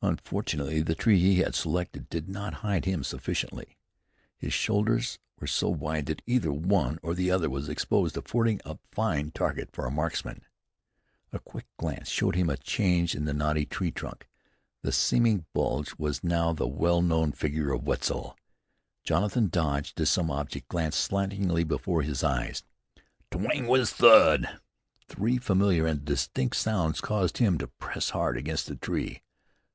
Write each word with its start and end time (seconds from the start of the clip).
Unfortunately 0.00 0.80
the 0.80 0.94
tree 0.94 1.18
he 1.18 1.40
had 1.40 1.56
selected 1.56 2.08
did 2.08 2.28
not 2.28 2.62
hide 2.62 2.84
him 2.84 3.02
sufficiently. 3.02 3.76
His 4.36 4.52
shoulders 4.54 5.18
were 5.40 5.48
so 5.48 5.68
wide 5.68 6.06
that 6.06 6.22
either 6.24 6.52
one 6.52 7.00
or 7.02 7.14
the 7.16 7.32
other 7.32 7.50
was 7.50 7.68
exposed, 7.68 8.16
affording 8.16 8.60
a 8.64 8.78
fine 8.92 9.32
target 9.32 9.70
for 9.72 9.86
a 9.86 9.90
marksman. 9.90 10.42
A 11.32 11.40
quick 11.40 11.66
glance 11.78 12.08
showed 12.08 12.36
him 12.36 12.48
a 12.48 12.56
change 12.56 13.16
in 13.16 13.24
the 13.24 13.34
knotty 13.34 13.66
tree 13.66 13.90
trunk; 13.90 14.28
the 14.82 14.92
seeming 14.92 15.46
bulge 15.52 15.92
was 15.98 16.22
now 16.22 16.52
the 16.52 16.68
well 16.68 17.02
known 17.02 17.32
figure 17.32 17.72
of 17.72 17.82
Wetzel. 17.82 18.36
Jonathan 19.02 19.48
dodged 19.48 20.00
as 20.00 20.08
some 20.08 20.30
object 20.30 20.68
glanced 20.68 21.00
slantingly 21.00 21.64
before 21.64 22.02
his 22.02 22.22
eyes. 22.22 22.62
Twang. 23.32 23.66
Whizz. 23.66 23.94
Thud. 23.94 24.60
Three 25.08 25.38
familiar 25.38 25.88
and 25.88 26.04
distinct 26.04 26.54
sounds 26.54 27.00
caused 27.00 27.38
him 27.38 27.58
to 27.58 27.66
press 27.66 28.10
hard 28.10 28.36
against 28.38 28.68
the 28.68 28.76
tree. 28.76 29.22